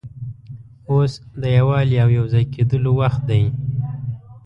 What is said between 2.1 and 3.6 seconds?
یو ځای کېدلو وخت دی.